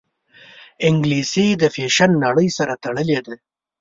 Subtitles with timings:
[0.87, 3.35] انګلیسي د فیشن نړۍ سره تړلې ده